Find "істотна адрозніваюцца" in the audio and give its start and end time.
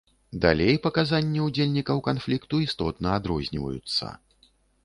2.65-4.13